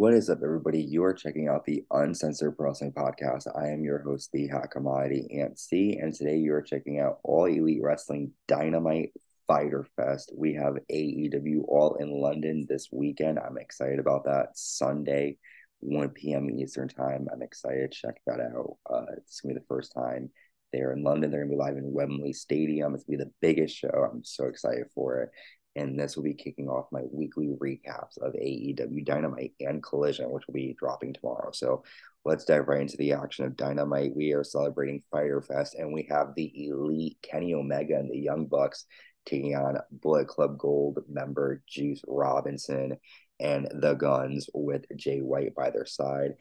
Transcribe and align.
What 0.00 0.14
is 0.14 0.30
up, 0.30 0.38
everybody? 0.42 0.80
You 0.80 1.04
are 1.04 1.12
checking 1.12 1.48
out 1.48 1.66
the 1.66 1.84
Uncensored 1.90 2.54
Wrestling 2.58 2.92
Podcast. 2.92 3.46
I 3.54 3.68
am 3.68 3.84
your 3.84 3.98
host, 3.98 4.30
the 4.32 4.48
Hot 4.48 4.70
Commodity 4.70 5.28
Ant 5.42 5.58
C, 5.58 5.98
and 6.00 6.14
today 6.14 6.38
you 6.38 6.54
are 6.54 6.62
checking 6.62 6.98
out 6.98 7.18
All 7.22 7.44
Elite 7.44 7.82
Wrestling 7.82 8.32
Dynamite 8.48 9.12
Fyter 9.46 9.86
Fest. 9.96 10.32
We 10.34 10.54
have 10.54 10.78
AEW 10.90 11.64
All 11.68 11.96
in 11.96 12.18
London 12.18 12.64
this 12.66 12.88
weekend. 12.90 13.38
I'm 13.38 13.58
excited 13.58 13.98
about 13.98 14.24
that. 14.24 14.52
Sunday, 14.54 15.36
1 15.80 16.08
p.m. 16.08 16.48
Eastern 16.48 16.88
Time. 16.88 17.28
I'm 17.30 17.42
excited. 17.42 17.92
Check 17.92 18.22
that 18.26 18.40
out. 18.40 18.78
Uh, 18.88 19.04
it's 19.18 19.42
gonna 19.42 19.52
be 19.52 19.60
the 19.60 19.66
first 19.66 19.92
time 19.92 20.30
they're 20.72 20.92
in 20.92 21.04
London. 21.04 21.30
They're 21.30 21.44
gonna 21.44 21.50
be 21.50 21.58
live 21.58 21.76
in 21.76 21.92
Wembley 21.92 22.32
Stadium. 22.32 22.94
It's 22.94 23.04
gonna 23.04 23.18
be 23.18 23.24
the 23.24 23.32
biggest 23.42 23.76
show. 23.76 24.08
I'm 24.10 24.24
so 24.24 24.46
excited 24.46 24.86
for 24.94 25.20
it 25.20 25.30
and 25.76 25.98
this 25.98 26.16
will 26.16 26.24
be 26.24 26.34
kicking 26.34 26.68
off 26.68 26.90
my 26.90 27.02
weekly 27.12 27.54
recaps 27.60 28.18
of 28.20 28.32
AEW 28.34 29.04
Dynamite 29.04 29.52
and 29.60 29.82
Collision, 29.82 30.30
which 30.30 30.46
will 30.46 30.54
be 30.54 30.76
dropping 30.78 31.12
tomorrow. 31.12 31.50
So 31.52 31.84
let's 32.24 32.44
dive 32.44 32.66
right 32.66 32.80
into 32.80 32.96
the 32.96 33.12
action 33.12 33.44
of 33.44 33.56
Dynamite. 33.56 34.16
We 34.16 34.32
are 34.32 34.44
celebrating 34.44 35.02
Fyter 35.10 35.40
Fest, 35.42 35.76
and 35.76 35.92
we 35.92 36.08
have 36.10 36.34
the 36.34 36.68
elite 36.68 37.18
Kenny 37.22 37.54
Omega 37.54 37.96
and 37.96 38.10
the 38.10 38.18
Young 38.18 38.46
Bucks 38.46 38.86
taking 39.26 39.54
on 39.54 39.78
Bullet 39.92 40.26
Club 40.26 40.58
Gold 40.58 40.98
member 41.08 41.62
Juice 41.68 42.02
Robinson 42.08 42.96
and 43.38 43.68
the 43.72 43.94
Gunns 43.94 44.48
with 44.52 44.84
Jay 44.96 45.20
White 45.20 45.54
by 45.54 45.70
their 45.70 45.86
side. 45.86 46.32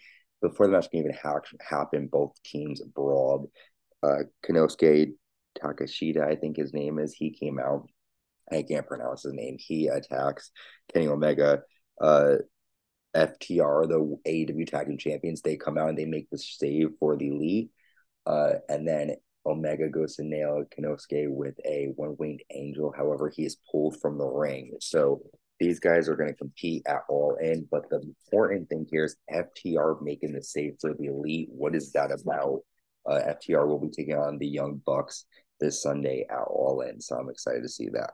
Before 0.42 0.68
the 0.68 0.74
match 0.74 0.90
can 0.90 1.00
even 1.00 1.14
ha- 1.22 1.42
happen, 1.62 2.08
both 2.08 2.42
teams 2.44 2.82
brawled. 2.82 3.50
Uh, 4.02 4.24
Konosuke 4.46 5.14
Takeshita, 5.62 6.26
I 6.26 6.36
think 6.36 6.58
his 6.58 6.74
name 6.74 7.00
is, 7.00 7.14
he 7.14 7.32
came 7.32 7.60
out 7.60 7.88
I 8.52 8.64
can't 8.64 8.88
pronounce 8.88 9.24
his 9.24 9.34
name. 9.34 9.58
He 9.60 9.88
attacks 9.88 10.52
Kenny 10.94 11.08
Omega. 11.08 11.62
Uh, 12.00 12.36
FTR, 13.16 13.88
the 13.88 14.18
AEW 14.28 14.68
Tag 14.68 14.88
Team 14.88 14.98
Champions, 14.98 15.42
they 15.42 15.58
come 15.58 15.78
out 15.78 15.90
and 15.90 15.98
they 15.98 16.06
make 16.06 16.30
the 16.30 16.38
save 16.38 16.90
for 17.00 17.18
the 17.18 17.30
Elite. 17.30 17.72
Uh, 18.26 18.54
and 18.70 18.88
then 18.88 19.16
Omega 19.46 19.90
goes 19.90 20.16
to 20.16 20.24
nail 20.24 20.64
Konosuke 20.78 21.30
with 21.30 21.56
a 21.66 21.88
one 21.96 22.16
winged 22.20 22.44
angel. 22.52 22.94
However, 22.96 23.30
he 23.30 23.46
is 23.46 23.58
pulled 23.72 24.00
from 24.00 24.18
the 24.18 24.28
ring. 24.28 24.74
So 24.80 25.22
these 25.60 25.80
guys 25.80 26.08
are 26.08 26.16
going 26.16 26.30
to 26.30 26.36
compete 26.36 26.84
at 26.88 27.02
all 27.10 27.38
in. 27.42 27.68
But 27.72 27.90
the 27.90 27.98
important 27.98 28.70
thing 28.70 28.86
here 28.90 29.06
is 29.06 29.16
FTR 29.32 30.02
making 30.02 30.34
the 30.34 30.44
save 30.44 30.76
for 30.80 30.94
the 30.94 31.08
Elite. 31.08 31.50
What 31.52 31.76
is 31.76 31.92
that 31.94 32.12
about? 32.12 32.62
Uh, 33.06 33.20
FTR 33.28 33.68
will 33.68 33.80
be 33.80 33.90
taking 33.90 34.16
on 34.16 34.38
the 34.38 34.48
Young 34.48 34.82
Bucks 34.86 35.26
this 35.60 35.82
Sunday 35.82 36.26
at 36.30 36.44
All 36.48 36.82
In. 36.82 37.02
So 37.02 37.16
I'm 37.16 37.30
excited 37.30 37.64
to 37.64 37.70
see 37.70 37.90
that. 37.90 38.12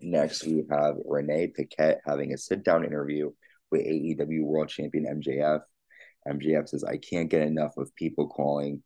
Next, 0.00 0.44
we 0.44 0.64
have 0.70 0.96
Renee 1.04 1.48
Paquette 1.48 2.00
having 2.06 2.32
a 2.32 2.38
sit 2.38 2.62
down 2.62 2.84
interview 2.84 3.30
with 3.70 3.82
AEW 3.82 4.42
World 4.42 4.68
Champion 4.68 5.22
MJF. 5.22 5.60
MJF 6.26 6.68
says, 6.68 6.84
I 6.84 6.98
can't 6.98 7.30
get 7.30 7.42
enough 7.42 7.76
of 7.76 7.94
people 7.94 8.28
calling 8.28 8.82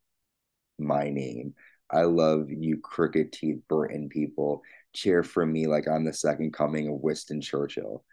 my 0.78 1.11
name. 1.11 1.55
I 1.91 2.03
love 2.03 2.47
you, 2.48 2.78
crooked 2.78 3.33
teeth 3.33 3.61
Burton 3.69 4.08
people. 4.08 4.62
Cheer 4.95 5.23
for 5.23 5.45
me 5.45 5.67
like 5.67 5.86
I'm 5.89 6.05
the 6.05 6.12
second 6.12 6.53
coming 6.53 6.89
of 6.89 7.00
Winston 7.00 7.41
Churchill. 7.41 8.05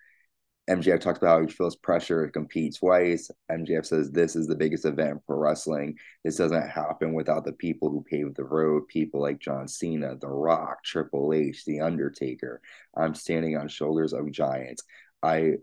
MJF 0.70 1.00
talks 1.00 1.18
about 1.18 1.40
how 1.40 1.42
he 1.48 1.52
feels 1.52 1.76
pressure 1.76 2.26
to 2.26 2.32
compete 2.32 2.76
twice. 2.78 3.32
MJF 3.52 3.88
says 3.88 4.12
this 4.12 4.36
is 4.36 4.46
the 4.46 4.56
biggest 4.56 4.86
event 4.86 5.20
for 5.26 5.40
wrestling. 5.40 5.98
This 6.24 6.36
doesn't 6.36 6.70
happen 6.70 7.14
without 7.14 7.44
the 7.44 7.54
people 7.54 7.90
who 7.90 8.06
paved 8.08 8.36
the 8.36 8.44
road, 8.44 8.88
people 8.88 9.20
like 9.20 9.40
John 9.40 9.68
Cena, 9.68 10.16
The 10.16 10.28
Rock, 10.28 10.84
Triple 10.84 11.34
H, 11.34 11.66
The 11.66 11.80
Undertaker. 11.80 12.62
I'm 12.96 13.16
standing 13.16 13.58
on 13.58 13.68
shoulders 13.68 14.14
of 14.14 14.32
giants. 14.32 14.84
I 15.24 15.54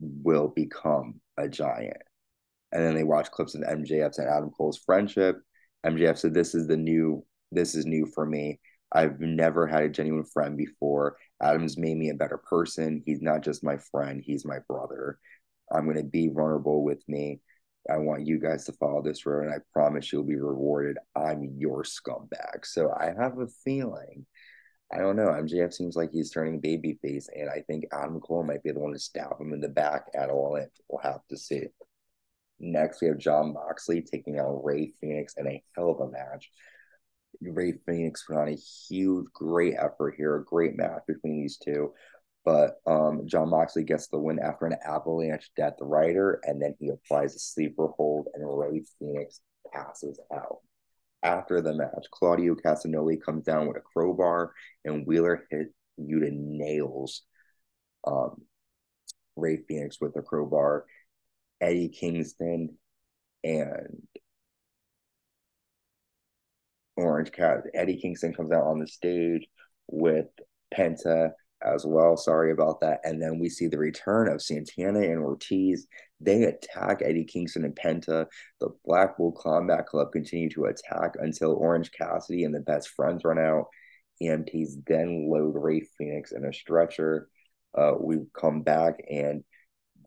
will 0.00 0.48
become 0.48 1.20
a 1.36 1.48
giant. 1.48 2.02
And 2.72 2.82
then 2.82 2.94
they 2.94 3.04
watch 3.04 3.30
clips 3.30 3.54
of 3.54 3.60
MJF's 3.60 4.18
and 4.18 4.28
Adam 4.28 4.50
Cole's 4.50 4.78
friendship. 4.78 5.36
MJF 5.84 6.16
said, 6.16 6.32
This 6.32 6.54
is 6.54 6.66
the 6.66 6.78
new, 6.78 7.24
this 7.52 7.74
is 7.74 7.84
new 7.84 8.06
for 8.06 8.24
me. 8.24 8.58
I've 8.96 9.20
never 9.20 9.66
had 9.66 9.82
a 9.82 9.90
genuine 9.90 10.24
friend 10.24 10.56
before. 10.56 11.18
Adam's 11.42 11.76
made 11.76 11.98
me 11.98 12.08
a 12.08 12.14
better 12.14 12.38
person. 12.38 13.02
He's 13.04 13.20
not 13.20 13.42
just 13.42 13.62
my 13.62 13.76
friend, 13.76 14.22
he's 14.24 14.46
my 14.46 14.58
brother. 14.68 15.18
I'm 15.70 15.84
going 15.84 15.98
to 15.98 16.02
be 16.02 16.28
vulnerable 16.28 16.82
with 16.82 17.06
me. 17.06 17.40
I 17.90 17.98
want 17.98 18.26
you 18.26 18.38
guys 18.40 18.64
to 18.64 18.72
follow 18.72 19.02
this 19.02 19.26
road, 19.26 19.44
and 19.44 19.52
I 19.52 19.58
promise 19.72 20.10
you'll 20.10 20.24
be 20.24 20.36
rewarded. 20.36 20.96
I'm 21.14 21.42
your 21.58 21.84
scumbag. 21.84 22.64
So 22.64 22.90
I 22.90 23.12
have 23.20 23.38
a 23.38 23.48
feeling, 23.64 24.24
I 24.90 24.98
don't 24.98 25.16
know, 25.16 25.26
MJF 25.26 25.74
seems 25.74 25.94
like 25.94 26.10
he's 26.10 26.30
turning 26.30 26.60
babyface, 26.60 27.26
and 27.34 27.50
I 27.50 27.62
think 27.66 27.84
Adam 27.92 28.18
Cole 28.20 28.44
might 28.44 28.62
be 28.62 28.72
the 28.72 28.80
one 28.80 28.94
to 28.94 28.98
stab 28.98 29.38
him 29.38 29.52
in 29.52 29.60
the 29.60 29.68
back 29.68 30.06
at 30.14 30.30
all. 30.30 30.56
And 30.56 30.68
we'll 30.88 31.02
have 31.02 31.26
to 31.28 31.36
see. 31.36 31.64
Next, 32.58 33.02
we 33.02 33.08
have 33.08 33.18
Jon 33.18 33.52
Moxley 33.52 34.00
taking 34.00 34.38
out 34.38 34.64
Rey 34.64 34.94
Fenix 35.00 35.34
in 35.36 35.46
a 35.46 35.62
hell 35.76 35.90
of 35.90 36.00
a 36.00 36.10
match. 36.10 36.50
Rey 37.40 37.74
Fenix 37.86 38.24
put 38.24 38.36
on 38.36 38.48
a 38.48 38.56
huge, 38.88 39.26
great 39.32 39.74
effort 39.78 40.14
here, 40.16 40.36
a 40.36 40.44
great 40.44 40.76
match 40.76 41.02
between 41.06 41.40
these 41.40 41.58
two. 41.58 41.92
But 42.44 42.76
um, 42.86 43.22
Jon 43.26 43.50
Moxley 43.50 43.82
gets 43.82 44.06
the 44.06 44.18
win 44.18 44.38
after 44.38 44.66
an 44.66 44.76
avalanche 44.86 45.50
death 45.56 45.74
rider, 45.80 46.40
and 46.44 46.62
then 46.62 46.74
he 46.78 46.88
applies 46.90 47.34
a 47.34 47.38
sleeper 47.38 47.88
hold, 47.88 48.28
and 48.34 48.44
Rey 48.46 48.82
Fenix 48.98 49.40
passes 49.72 50.20
out. 50.32 50.58
After 51.22 51.60
the 51.60 51.74
match, 51.74 52.06
Claudio 52.12 52.54
Castagnoli 52.54 53.20
comes 53.20 53.44
down 53.44 53.66
with 53.66 53.76
a 53.76 53.80
crowbar, 53.80 54.52
and 54.84 55.06
Wheeler 55.06 55.44
hit 55.50 55.74
Yuta 55.98 56.30
nails 56.30 57.22
um, 58.06 58.42
Rey 59.34 59.58
Fenix 59.68 60.00
with 60.00 60.16
a 60.16 60.22
crowbar. 60.22 60.84
Eddie 61.60 61.88
Kingston 61.88 62.76
and 63.42 64.02
Orange 66.96 67.32
Cat. 67.32 67.58
Eddie 67.74 67.96
Kingston 67.96 68.34
comes 68.34 68.52
out 68.52 68.64
on 68.64 68.78
the 68.78 68.86
stage 68.86 69.46
with 69.88 70.26
Penta 70.74 71.30
as 71.62 71.84
well. 71.86 72.16
Sorry 72.16 72.52
about 72.52 72.80
that. 72.80 73.00
And 73.04 73.20
then 73.20 73.38
we 73.38 73.48
see 73.48 73.66
the 73.66 73.78
return 73.78 74.28
of 74.28 74.42
Santana 74.42 75.00
and 75.00 75.18
Ortiz. 75.18 75.86
They 76.20 76.44
attack 76.44 77.02
Eddie 77.02 77.24
Kingston 77.24 77.64
and 77.64 77.76
Penta. 77.76 78.26
The 78.60 78.70
Blackpool 78.84 79.32
Combat 79.32 79.86
Club 79.86 80.12
continue 80.12 80.50
to 80.50 80.66
attack 80.66 81.14
until 81.18 81.52
Orange 81.52 81.90
Cassidy 81.92 82.44
and 82.44 82.54
the 82.54 82.60
best 82.60 82.90
friends 82.90 83.24
run 83.24 83.38
out. 83.38 83.66
EMTs 84.22 84.86
then 84.86 85.28
load 85.30 85.54
Rey 85.54 85.82
Fenix 85.98 86.32
in 86.32 86.44
a 86.44 86.52
stretcher. 86.52 87.28
Uh, 87.76 87.92
we 88.00 88.18
come 88.34 88.62
back 88.62 89.02
and 89.10 89.44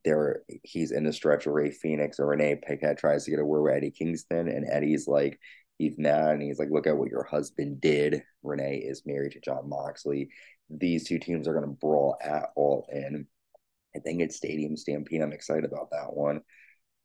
there 0.04 0.44
he's 0.64 0.92
in 0.92 1.04
the 1.04 1.14
stretcher. 1.14 1.52
Rey 1.52 1.72
Fenix 1.72 2.20
or 2.20 2.28
Renee 2.28 2.60
Paquette 2.66 2.98
tries 2.98 3.26
to 3.26 3.32
get 3.32 3.40
a 3.40 3.46
word 3.46 3.64
with 3.64 3.74
Eddie 3.74 3.92
Kingston, 3.92 4.48
and 4.48 4.66
Eddie's 4.70 5.08
like, 5.08 5.40
he's 5.80 5.98
mad 5.98 6.34
and 6.34 6.42
he's 6.44 6.60
like, 6.60 6.70
look 6.70 6.86
at 6.86 6.98
what 6.98 7.10
your 7.10 7.24
husband 7.24 7.82
did. 7.82 8.22
Renee 8.44 8.84
is 8.86 9.06
married 9.06 9.32
to 9.32 9.40
Jon 9.40 9.68
Moxley. 9.68 10.30
These 10.70 11.08
two 11.08 11.18
teams 11.18 11.48
are 11.48 11.54
going 11.54 11.66
to 11.66 11.72
brawl 11.72 12.18
at 12.22 12.50
all 12.56 12.86
in. 12.92 13.26
I 13.96 14.00
think 14.00 14.22
it's 14.22 14.36
Stadium 14.36 14.78
Stampede. 14.78 15.22
I'm 15.22 15.32
excited 15.34 15.66
about 15.66 15.90
that 15.92 16.14
one. 16.14 16.42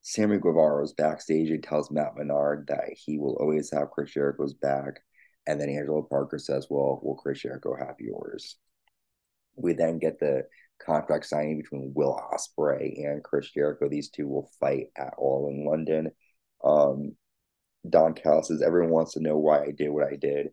Sammy 0.02 0.38
Guevara 0.38 0.82
is 0.84 0.92
backstage 0.92 1.50
and 1.50 1.62
tells 1.62 1.90
Matt 1.90 2.16
Menard 2.16 2.66
that 2.68 2.90
he 2.94 3.16
will 3.16 3.36
always 3.36 3.70
have 3.70 3.90
Chris 3.90 4.10
Jericho's 4.12 4.52
back. 4.52 5.00
And 5.46 5.58
then 5.58 5.70
Angelo 5.70 6.02
Parker 6.02 6.38
says, 6.38 6.66
well, 6.68 7.00
will 7.02 7.14
Chris 7.14 7.40
Jericho 7.40 7.74
have 7.78 7.96
yours? 7.98 8.56
We 9.56 9.72
then 9.72 9.98
get 9.98 10.18
the 10.18 10.46
contract 10.84 11.26
signing 11.26 11.58
between 11.58 11.92
Will 11.94 12.20
Ospreay 12.32 13.06
and 13.06 13.22
Chris 13.22 13.50
Jericho. 13.50 13.88
These 13.88 14.10
two 14.10 14.26
will 14.26 14.50
fight 14.60 14.88
at 14.96 15.14
all 15.16 15.48
in 15.48 15.64
London. 15.64 16.10
Um, 16.62 17.16
Don 17.88 18.14
Callis 18.14 18.48
says, 18.48 18.62
everyone 18.62 18.90
wants 18.90 19.12
to 19.14 19.20
know 19.20 19.36
why 19.38 19.62
I 19.62 19.70
did 19.70 19.90
what 19.90 20.04
I 20.04 20.16
did. 20.16 20.48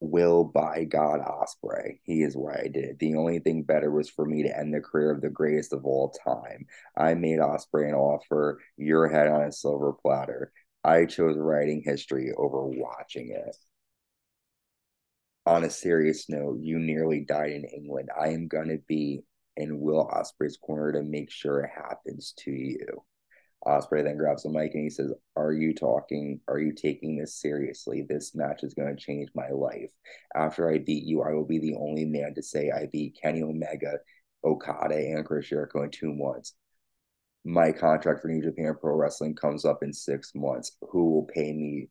Will 0.00 0.44
by 0.44 0.84
God 0.84 1.20
Ospreay. 1.20 2.00
He 2.02 2.22
is 2.22 2.36
why 2.36 2.54
I 2.64 2.68
did. 2.68 2.84
It. 2.84 2.98
The 2.98 3.14
only 3.14 3.38
thing 3.38 3.62
better 3.62 3.90
was 3.90 4.10
for 4.10 4.24
me 4.26 4.42
to 4.42 4.58
end 4.58 4.74
the 4.74 4.80
career 4.80 5.12
of 5.12 5.20
the 5.20 5.30
greatest 5.30 5.72
of 5.72 5.84
all 5.84 6.10
time. 6.24 6.66
I 6.96 7.14
made 7.14 7.38
Ospreay 7.38 7.88
an 7.88 7.94
offer, 7.94 8.58
your 8.76 9.08
head 9.08 9.28
on 9.28 9.42
a 9.42 9.52
silver 9.52 9.92
platter. 9.92 10.52
I 10.82 11.06
chose 11.06 11.36
writing 11.38 11.82
history 11.84 12.32
over 12.36 12.66
watching 12.66 13.30
it. 13.30 13.56
On 15.46 15.62
a 15.64 15.70
serious 15.70 16.28
note, 16.28 16.58
you 16.60 16.80
nearly 16.80 17.20
died 17.20 17.52
in 17.52 17.64
England. 17.64 18.10
I 18.20 18.28
am 18.30 18.48
gonna 18.48 18.78
be 18.88 19.22
in 19.56 19.80
Will 19.80 20.08
Ospreay's 20.08 20.56
corner 20.56 20.92
to 20.92 21.02
make 21.02 21.30
sure 21.30 21.60
it 21.60 21.70
happens 21.70 22.32
to 22.38 22.50
you. 22.50 23.04
Ospreay 23.66 24.02
then 24.02 24.16
grabs 24.16 24.42
the 24.42 24.48
mic 24.48 24.74
and 24.74 24.82
he 24.82 24.90
says, 24.90 25.12
Are 25.36 25.52
you 25.52 25.74
talking? 25.74 26.40
Are 26.48 26.58
you 26.58 26.72
taking 26.72 27.16
this 27.16 27.40
seriously? 27.40 28.04
This 28.08 28.34
match 28.34 28.64
is 28.64 28.74
going 28.74 28.94
to 28.94 29.00
change 29.00 29.28
my 29.34 29.48
life. 29.50 29.90
After 30.34 30.70
I 30.70 30.78
beat 30.78 31.04
you, 31.04 31.22
I 31.22 31.32
will 31.32 31.46
be 31.46 31.60
the 31.60 31.76
only 31.76 32.04
man 32.04 32.34
to 32.34 32.42
say 32.42 32.70
I 32.70 32.88
beat 32.92 33.18
Kenny 33.22 33.42
Omega, 33.42 33.98
Okada, 34.44 34.96
and 34.96 35.24
Chris 35.24 35.48
Jericho 35.48 35.84
in 35.84 35.90
two 35.90 36.12
months. 36.12 36.54
My 37.44 37.72
contract 37.72 38.22
for 38.22 38.28
New 38.28 38.42
Japan 38.42 38.76
Pro 38.80 38.96
Wrestling 38.96 39.34
comes 39.34 39.64
up 39.64 39.82
in 39.82 39.92
six 39.92 40.32
months. 40.34 40.76
Who 40.90 41.10
will 41.10 41.24
pay 41.24 41.52
me 41.52 41.88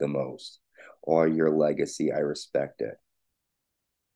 the 0.00 0.08
most? 0.08 0.58
All 1.02 1.26
your 1.26 1.50
legacy, 1.50 2.12
I 2.12 2.18
respect 2.18 2.80
it. 2.80 2.94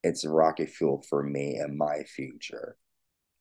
It's 0.02 0.24
rocket 0.24 0.70
fuel 0.70 1.04
for 1.08 1.22
me 1.22 1.56
and 1.56 1.76
my 1.76 2.02
future. 2.04 2.76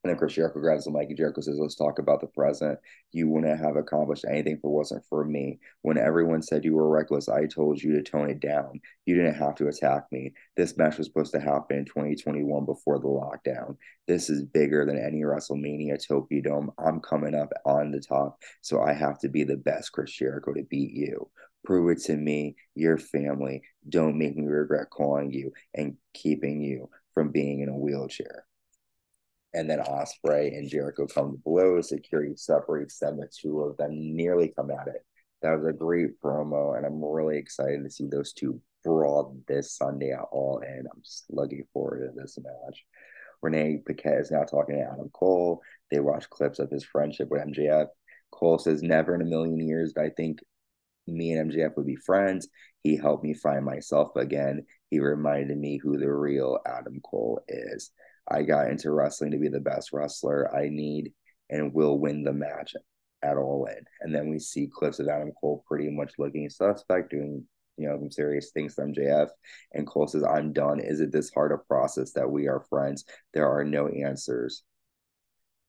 And 0.05 0.11
then 0.11 0.19
Chris 0.19 0.33
Jericho 0.33 0.59
grabs 0.59 0.85
the 0.85 0.91
mic 0.91 1.07
and 1.09 1.17
Jericho 1.17 1.41
says, 1.41 1.57
Let's 1.57 1.73
talk 1.73 1.97
about 1.97 2.21
the 2.21 2.27
present. 2.27 2.77
You 3.11 3.27
wouldn't 3.27 3.59
have 3.59 3.75
accomplished 3.75 4.23
anything 4.29 4.53
if 4.53 4.59
it 4.59 4.67
wasn't 4.67 5.03
for 5.09 5.25
me. 5.25 5.57
When 5.81 5.97
everyone 5.97 6.43
said 6.43 6.63
you 6.63 6.75
were 6.75 6.87
reckless, 6.87 7.27
I 7.27 7.47
told 7.47 7.81
you 7.81 7.93
to 7.93 8.03
tone 8.03 8.29
it 8.29 8.39
down. 8.39 8.81
You 9.07 9.15
didn't 9.15 9.33
have 9.33 9.55
to 9.55 9.67
attack 9.67 10.03
me. 10.11 10.33
This 10.55 10.77
match 10.77 10.99
was 10.99 11.07
supposed 11.07 11.31
to 11.31 11.39
happen 11.39 11.79
in 11.79 11.85
2021 11.85 12.65
before 12.65 12.99
the 12.99 13.07
lockdown. 13.07 13.77
This 14.07 14.29
is 14.29 14.43
bigger 14.43 14.85
than 14.85 14.99
any 14.99 15.21
WrestleMania 15.21 16.07
Tokyo 16.07 16.39
Dome. 16.39 16.71
I'm 16.77 16.99
coming 16.99 17.33
up 17.33 17.51
on 17.65 17.89
the 17.89 17.99
top, 17.99 18.37
so 18.61 18.83
I 18.83 18.93
have 18.93 19.17
to 19.21 19.27
be 19.27 19.43
the 19.43 19.57
best 19.57 19.91
Chris 19.91 20.11
Jericho 20.11 20.53
to 20.53 20.61
beat 20.69 20.91
you. 20.91 21.31
Prove 21.63 21.89
it 21.89 22.03
to 22.03 22.15
me, 22.15 22.57
your 22.75 22.99
family. 22.99 23.63
Don't 23.89 24.19
make 24.19 24.37
me 24.37 24.45
regret 24.45 24.91
calling 24.91 25.31
you 25.31 25.51
and 25.73 25.97
keeping 26.13 26.61
you 26.61 26.91
from 27.15 27.31
being 27.31 27.61
in 27.61 27.69
a 27.69 27.75
wheelchair 27.75 28.45
and 29.55 29.69
then 29.69 29.79
Ospreay 29.79 30.49
and 30.49 30.69
Jericho 30.69 31.07
come 31.07 31.31
to 31.31 31.37
blows. 31.43 31.89
Security 31.89 32.33
separates 32.35 32.99
them. 32.99 33.17
The 33.17 33.29
two 33.41 33.61
of 33.61 33.77
them 33.77 33.91
nearly 34.15 34.53
come 34.55 34.69
at 34.69 34.87
it. 34.87 35.05
That 35.41 35.57
was 35.57 35.65
a 35.67 35.73
great 35.73 36.19
promo, 36.21 36.75
and 36.75 36.85
I'm 36.85 37.03
really 37.03 37.37
excited 37.37 37.83
to 37.83 37.89
see 37.89 38.07
those 38.07 38.33
two 38.33 38.61
brawl 38.83 39.35
this 39.47 39.75
Sunday 39.75 40.11
at 40.11 40.27
All 40.31 40.61
And 40.65 40.87
I'm 40.93 41.01
looking 41.29 41.63
forward 41.73 42.05
to 42.05 42.21
this 42.21 42.37
match. 42.37 42.85
Renee 43.41 43.81
Paquette 43.85 44.21
is 44.21 44.31
now 44.31 44.43
talking 44.43 44.75
to 44.75 44.81
Adam 44.81 45.09
Cole. 45.13 45.61
They 45.91 45.99
watch 45.99 46.29
clips 46.29 46.59
of 46.59 46.69
his 46.69 46.83
friendship 46.83 47.29
with 47.29 47.41
MJF. 47.41 47.87
Cole 48.31 48.59
says, 48.59 48.83
Never 48.83 49.15
in 49.15 49.21
a 49.21 49.25
million 49.25 49.65
years 49.65 49.93
but 49.95 50.05
I 50.05 50.09
think 50.09 50.39
me 51.07 51.31
and 51.31 51.51
MJF 51.51 51.77
would 51.77 51.85
be 51.85 51.95
friends. 51.95 52.47
He 52.83 52.97
helped 52.97 53.23
me 53.23 53.33
find 53.33 53.63
myself 53.63 54.15
again. 54.15 54.65
He 54.89 54.99
reminded 54.99 55.57
me 55.57 55.77
who 55.77 55.97
the 55.97 56.11
real 56.11 56.59
Adam 56.65 56.99
Cole 57.03 57.43
is. 57.47 57.91
I 58.27 58.43
got 58.43 58.69
into 58.69 58.91
wrestling 58.91 59.31
to 59.31 59.37
be 59.37 59.49
the 59.49 59.59
best 59.59 59.91
wrestler 59.93 60.53
I 60.55 60.69
need 60.69 61.13
and 61.49 61.73
will 61.73 61.99
win 61.99 62.23
the 62.23 62.33
match 62.33 62.73
at 63.23 63.37
all 63.37 63.65
in. 63.65 63.83
And 64.01 64.13
then 64.13 64.29
we 64.29 64.39
see 64.39 64.69
clips 64.71 64.99
of 64.99 65.07
Adam 65.07 65.31
Cole 65.39 65.63
pretty 65.67 65.89
much 65.89 66.13
looking 66.17 66.49
suspect, 66.49 67.11
doing 67.11 67.45
you 67.77 67.87
know 67.87 67.97
some 67.97 68.11
serious 68.11 68.51
things 68.51 68.75
to 68.75 68.81
MJF. 68.81 69.29
And 69.73 69.87
Cole 69.87 70.07
says, 70.07 70.23
"I'm 70.23 70.53
done. 70.53 70.79
Is 70.79 71.01
it 71.01 71.11
this 71.11 71.31
hard 71.33 71.51
a 71.51 71.57
process 71.57 72.13
that 72.13 72.29
we 72.29 72.47
are 72.47 72.65
friends? 72.69 73.05
There 73.33 73.47
are 73.47 73.63
no 73.63 73.87
answers, 73.87 74.63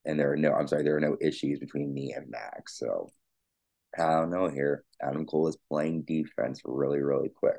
and 0.05 0.19
there 0.19 0.33
are 0.33 0.37
no. 0.37 0.53
I'm 0.53 0.69
sorry, 0.69 0.83
there 0.85 0.97
are 0.97 1.01
no 1.01 1.17
issues 1.21 1.59
between 1.59 1.93
me 1.93 2.13
and 2.13 2.31
Max. 2.31 2.79
So 2.79 3.11
I 3.99 4.21
don't 4.21 4.31
know 4.31 4.49
here. 4.49 4.85
Adam 5.03 5.27
Cole 5.27 5.49
is 5.49 5.59
playing 5.69 6.03
defense 6.03 6.61
really, 6.65 7.01
really 7.01 7.31
quick. 7.31 7.57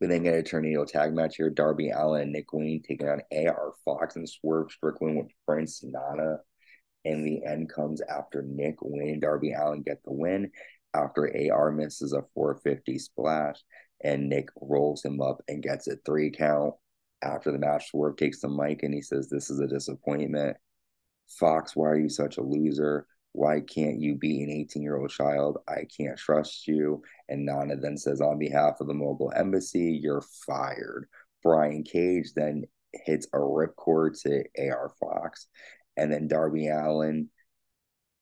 We 0.00 0.06
then 0.06 0.22
get 0.22 0.34
a 0.34 0.42
tornado 0.42 0.84
tag 0.84 1.14
match 1.14 1.36
here. 1.36 1.50
Darby 1.50 1.90
Allin 1.90 2.22
and 2.22 2.32
Nick 2.32 2.52
Wayne 2.52 2.82
taking 2.82 3.08
on 3.08 3.22
AR 3.32 3.72
Fox 3.84 4.16
and 4.16 4.28
Swerve 4.28 4.70
Strickland 4.70 5.16
with 5.16 5.28
Prince 5.46 5.82
Nana. 5.82 6.38
And 7.04 7.26
the 7.26 7.44
end 7.44 7.72
comes 7.72 8.02
after 8.02 8.42
Nick 8.42 8.76
Wayne 8.82 9.20
Darby 9.20 9.52
Allin 9.52 9.82
get 9.82 10.02
the 10.04 10.12
win 10.12 10.50
after 10.92 11.32
AR 11.52 11.70
misses 11.70 12.12
a 12.12 12.22
450 12.34 12.98
splash 12.98 13.62
and 14.02 14.28
Nick 14.28 14.48
rolls 14.60 15.04
him 15.04 15.20
up 15.20 15.42
and 15.48 15.62
gets 15.62 15.86
a 15.88 15.96
three 16.04 16.30
count. 16.30 16.74
After 17.22 17.50
the 17.50 17.58
match, 17.58 17.90
Swerve 17.90 18.16
takes 18.16 18.40
the 18.40 18.48
mic 18.48 18.82
and 18.82 18.92
he 18.92 19.00
says, 19.00 19.28
This 19.28 19.50
is 19.50 19.60
a 19.60 19.66
disappointment. 19.66 20.56
Fox, 21.28 21.74
why 21.74 21.88
are 21.88 21.98
you 21.98 22.08
such 22.08 22.36
a 22.36 22.42
loser? 22.42 23.06
Why 23.36 23.60
can't 23.60 24.00
you 24.00 24.14
be 24.14 24.42
an 24.42 24.50
18 24.50 24.82
year 24.82 24.96
old 24.96 25.10
child? 25.10 25.58
I 25.68 25.84
can't 25.94 26.18
trust 26.18 26.66
you. 26.66 27.02
And 27.28 27.44
Nana 27.44 27.76
then 27.76 27.98
says, 27.98 28.22
On 28.22 28.38
behalf 28.38 28.80
of 28.80 28.86
the 28.86 28.94
Mogul 28.94 29.30
Embassy, 29.36 30.00
you're 30.02 30.24
fired. 30.46 31.06
Brian 31.42 31.82
Cage 31.82 32.32
then 32.34 32.64
hits 32.94 33.26
a 33.34 33.36
ripcord 33.36 34.18
to 34.22 34.42
AR 34.58 34.90
Fox. 34.98 35.48
And 35.98 36.10
then 36.10 36.28
Darby 36.28 36.68
Allin, 36.68 37.28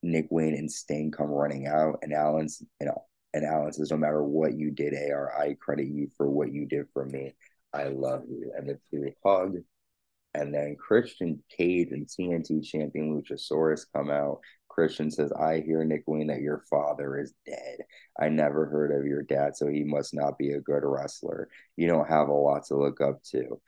Nick 0.03 0.27
Wayne, 0.31 0.55
and 0.55 0.71
Sting 0.71 1.13
come 1.13 1.29
running 1.29 1.69
out. 1.69 2.01
And 2.03 2.13
Allin's, 2.13 2.61
you 2.81 2.87
know, 2.89 3.05
and 3.33 3.45
Allin 3.45 3.73
says, 3.73 3.93
No 3.93 3.97
matter 3.97 4.25
what 4.25 4.55
you 4.55 4.73
did, 4.73 4.95
AR, 4.95 5.33
I 5.41 5.55
credit 5.55 5.87
you 5.87 6.09
for 6.17 6.29
what 6.29 6.53
you 6.53 6.67
did 6.67 6.87
for 6.93 7.05
me. 7.05 7.37
I 7.73 7.85
love 7.85 8.25
you. 8.29 8.53
And 8.57 8.69
the 8.69 8.81
two 8.91 9.13
hug. 9.25 9.59
And 10.35 10.53
then 10.53 10.75
Christian 10.77 11.41
Cage 11.57 11.93
and 11.93 12.09
TNT 12.09 12.65
champion 12.67 13.23
Luchasaurus 13.23 13.87
come 13.95 14.11
out. 14.11 14.41
Christian 14.75 15.11
says, 15.11 15.31
I 15.33 15.61
hear, 15.61 15.85
Nick 15.85 16.03
Wayne, 16.07 16.27
that 16.27 16.41
your 16.41 16.65
father 16.69 17.17
is 17.17 17.33
dead. 17.47 17.79
I 18.21 18.29
never 18.29 18.67
heard 18.67 18.91
of 18.91 19.07
your 19.07 19.23
dad, 19.23 19.57
so 19.57 19.69
he 19.69 19.85
must 19.85 20.13
not 20.13 20.37
be 20.37 20.53
a 20.53 20.61
good 20.61 20.83
wrestler. 20.83 21.49
You 21.77 21.87
don't 21.87 22.09
have 22.09 22.29
a 22.29 22.33
lot 22.33 22.65
to 22.67 22.77
look 22.77 23.01
up 23.01 23.23
to. 23.31 23.61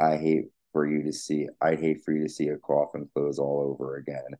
I 0.00 0.16
hate 0.16 0.46
for 0.72 0.84
you 0.84 1.04
to 1.04 1.12
see, 1.12 1.48
I'd 1.60 1.80
hate 1.80 2.02
for 2.04 2.12
you 2.12 2.24
to 2.24 2.28
see 2.28 2.48
a 2.48 2.56
coffin 2.56 3.08
close 3.14 3.38
all 3.38 3.62
over 3.72 3.96
again 3.96 4.36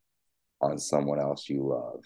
on 0.61 0.79
someone 0.79 1.21
else 1.21 1.49
you 1.49 1.65
love. 1.65 2.03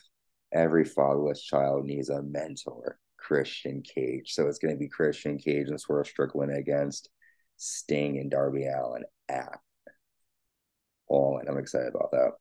Every 0.53 0.85
fatherless 0.85 1.43
child 1.43 1.87
needs 1.87 2.11
a 2.11 2.23
mentor, 2.23 2.99
Christian 3.17 3.83
Cage. 3.83 4.35
So 4.35 4.47
it's 4.47 4.59
going 4.59 4.75
to 4.75 4.79
be 4.79 4.88
Christian 4.88 5.38
Cage 5.38 5.69
and 5.69 5.81
Swerve 5.81 6.06
Strickland 6.06 6.55
against 6.55 7.09
Sting 7.56 8.19
and 8.19 8.31
Darby 8.31 8.67
Allin 8.67 9.05
at 9.29 9.59
all. 11.09 11.38
And 11.38 11.49
I'm 11.49 11.59
excited 11.59 11.94
about 11.94 12.11
that. 12.11 12.33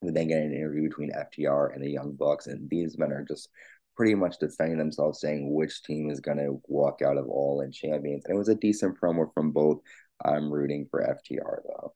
We 0.00 0.12
then 0.12 0.28
get 0.28 0.42
an 0.42 0.54
interview 0.54 0.88
between 0.88 1.12
FTR 1.12 1.74
and 1.74 1.82
the 1.82 1.90
Young 1.90 2.12
Bucks, 2.12 2.46
and 2.46 2.68
these 2.70 2.98
men 2.98 3.12
are 3.12 3.24
just 3.24 3.48
pretty 3.96 4.14
much 4.14 4.38
defending 4.38 4.78
themselves, 4.78 5.20
saying 5.20 5.52
which 5.52 5.82
team 5.82 6.08
is 6.08 6.20
going 6.20 6.38
to 6.38 6.60
walk 6.68 7.02
out 7.02 7.18
of 7.18 7.28
All 7.28 7.62
In 7.62 7.72
champions. 7.72 8.24
And 8.24 8.34
it 8.34 8.38
was 8.38 8.48
a 8.48 8.54
decent 8.54 8.98
promo 9.00 9.32
from 9.34 9.50
both. 9.50 9.80
I'm 10.24 10.52
rooting 10.52 10.86
for 10.90 11.02
FTR 11.02 11.62
though. 11.66 11.94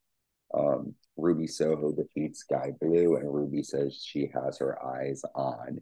Um, 0.54 0.94
Ruby 1.16 1.46
Soho 1.46 1.92
defeats 1.92 2.40
Skye 2.40 2.72
Blue, 2.80 3.16
and 3.16 3.32
Ruby 3.32 3.62
says 3.62 4.02
she 4.04 4.30
has 4.34 4.58
her 4.58 4.84
eyes 4.84 5.22
on 5.34 5.80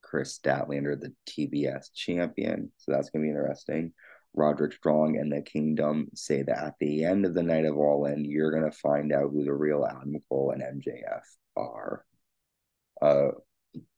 Kris 0.00 0.38
Statlander, 0.38 0.98
the 0.98 1.14
TBS 1.28 1.92
champion. 1.94 2.70
So 2.78 2.92
that's 2.92 3.10
going 3.10 3.22
to 3.22 3.26
be 3.26 3.30
interesting. 3.30 3.92
Roderick 4.34 4.72
Strong 4.72 5.18
and 5.18 5.30
the 5.30 5.42
Kingdom 5.42 6.08
say 6.14 6.42
that 6.42 6.64
at 6.64 6.74
the 6.80 7.04
end 7.04 7.26
of 7.26 7.34
the 7.34 7.42
night 7.42 7.66
of 7.66 7.76
All 7.76 8.06
In, 8.06 8.24
you're 8.24 8.50
going 8.50 8.70
to 8.70 8.76
find 8.78 9.12
out 9.12 9.30
who 9.30 9.44
the 9.44 9.52
real 9.52 9.84
Adam 9.84 10.16
Cole 10.28 10.52
and 10.52 10.82
MJF 10.82 11.20
are. 11.56 12.04
Uh, 13.00 13.28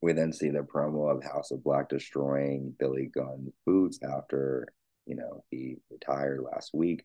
we 0.01 0.13
then 0.13 0.33
see 0.33 0.51
the 0.51 0.61
promo 0.61 1.15
of 1.15 1.23
House 1.23 1.51
of 1.51 1.63
Black 1.63 1.89
destroying 1.89 2.75
Billy 2.79 3.11
Gunn's 3.15 3.53
boots 3.67 3.99
after, 4.03 4.69
you 5.07 5.17
know, 5.17 5.45
he 5.51 5.77
retired 5.91 6.41
last 6.43 6.71
week. 6.75 7.05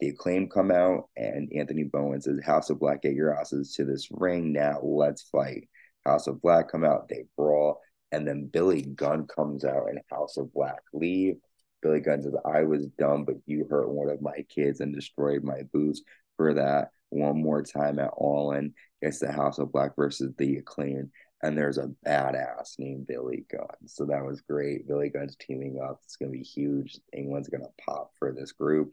The 0.00 0.10
acclaim 0.10 0.48
come 0.48 0.70
out, 0.70 1.08
and 1.16 1.50
Anthony 1.54 1.84
Bowen 1.84 2.20
says, 2.20 2.38
House 2.44 2.70
of 2.70 2.78
Black, 2.78 3.02
get 3.02 3.14
your 3.14 3.38
asses 3.38 3.74
to 3.74 3.84
this 3.84 4.08
ring 4.10 4.52
now. 4.52 4.78
Let's 4.82 5.22
fight. 5.22 5.68
House 6.06 6.26
of 6.26 6.40
Black 6.40 6.70
come 6.70 6.84
out, 6.84 7.08
they 7.08 7.24
brawl, 7.36 7.80
and 8.12 8.26
then 8.26 8.48
Billy 8.52 8.82
Gunn 8.82 9.26
comes 9.26 9.64
out, 9.64 9.88
and 9.88 9.98
House 10.10 10.36
of 10.36 10.52
Black 10.52 10.80
leave. 10.92 11.36
Billy 11.82 12.00
Gunn 12.00 12.22
says, 12.22 12.34
I 12.44 12.62
was 12.62 12.86
dumb, 12.98 13.24
but 13.24 13.36
you 13.46 13.66
hurt 13.68 13.90
one 13.90 14.08
of 14.08 14.22
my 14.22 14.44
kids 14.48 14.80
and 14.80 14.94
destroyed 14.94 15.44
my 15.44 15.62
boots 15.72 16.02
for 16.36 16.54
that. 16.54 16.90
One 17.10 17.42
more 17.42 17.62
time 17.62 17.98
at 17.98 18.10
All 18.16 18.52
In. 18.52 18.74
It's 19.00 19.20
the 19.20 19.32
House 19.32 19.58
of 19.58 19.72
Black 19.72 19.96
versus 19.96 20.32
the 20.36 20.56
Acclaim. 20.56 21.10
And 21.42 21.56
there's 21.56 21.78
a 21.78 21.90
badass 22.04 22.78
named 22.78 23.06
Billy 23.06 23.44
Gunn. 23.50 23.86
So 23.86 24.04
that 24.06 24.24
was 24.24 24.40
great. 24.40 24.88
Billy 24.88 25.08
Gunn's 25.08 25.36
teaming 25.36 25.78
up. 25.80 26.00
It's 26.04 26.16
going 26.16 26.32
to 26.32 26.36
be 26.36 26.44
huge. 26.44 26.98
England's 27.12 27.48
going 27.48 27.62
to 27.62 27.84
pop 27.84 28.10
for 28.18 28.32
this 28.32 28.52
group. 28.52 28.90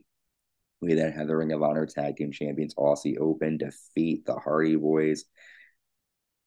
We 0.81 0.93
then 0.93 1.11
have 1.13 1.27
the 1.27 1.35
Ring 1.35 1.51
of 1.53 1.63
Honor 1.63 1.87
Tag 1.87 2.17
Team 2.17 2.31
Champions 2.31 2.75
Aussie 2.75 3.17
Open 3.19 3.57
defeat 3.57 4.25
the 4.25 4.35
Hardy 4.35 4.75
Boyz. 4.75 5.21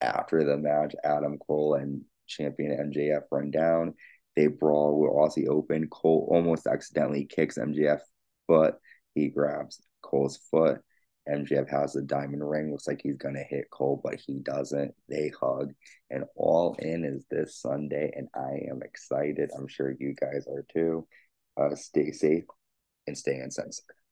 After 0.00 0.44
the 0.44 0.56
match, 0.56 0.94
Adam 1.02 1.38
Cole 1.38 1.74
and 1.74 2.02
champion 2.28 2.92
MJF 2.92 3.22
run 3.32 3.50
down. 3.50 3.94
They 4.38 4.46
brawl 4.46 5.00
with 5.00 5.10
Aussie 5.10 5.48
Open. 5.48 5.88
Cole 5.88 6.28
almost 6.30 6.68
accidentally 6.68 7.24
kicks 7.24 7.58
MJF, 7.58 7.98
but 8.46 8.78
he 9.16 9.30
grabs 9.30 9.82
Cole's 10.00 10.36
foot. 10.36 10.80
MJF 11.28 11.68
has 11.68 11.94
the 11.94 12.02
diamond 12.02 12.48
ring. 12.48 12.70
Looks 12.70 12.86
like 12.86 13.00
he's 13.02 13.16
gonna 13.16 13.42
hit 13.42 13.68
Cole, 13.72 14.00
but 14.00 14.14
he 14.24 14.34
doesn't. 14.34 14.94
They 15.08 15.32
hug, 15.40 15.74
and 16.08 16.22
all 16.36 16.76
in 16.78 17.04
is 17.04 17.24
this 17.28 17.56
Sunday, 17.56 18.12
and 18.14 18.28
I 18.32 18.70
am 18.70 18.80
excited. 18.84 19.50
I'm 19.58 19.66
sure 19.66 19.96
you 19.98 20.14
guys 20.14 20.46
are 20.46 20.64
too. 20.72 21.08
Uh, 21.56 21.74
stay 21.74 22.12
safe 22.12 22.44
and 23.08 23.18
stay 23.18 23.40
uncensored. 23.40 23.98